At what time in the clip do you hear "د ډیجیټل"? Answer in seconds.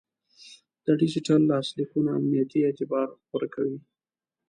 0.85-1.41